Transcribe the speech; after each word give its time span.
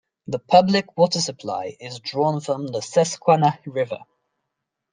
The 0.25 0.39
public 0.39 0.97
water 0.97 1.21
supply 1.21 1.77
is 1.79 1.99
drawn 1.99 2.41
from 2.41 2.65
the 2.65 2.81
Susquehanna 2.81 3.59
River. 3.67 3.99